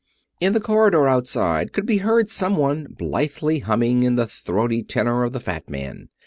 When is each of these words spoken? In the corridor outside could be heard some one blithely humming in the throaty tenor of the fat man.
In 0.39 0.53
the 0.53 0.59
corridor 0.59 1.07
outside 1.07 1.73
could 1.73 1.85
be 1.85 1.97
heard 1.97 2.27
some 2.27 2.57
one 2.57 2.85
blithely 2.89 3.59
humming 3.59 4.01
in 4.01 4.15
the 4.15 4.25
throaty 4.25 4.81
tenor 4.81 5.21
of 5.23 5.31
the 5.33 5.39
fat 5.39 5.69
man. 5.69 6.09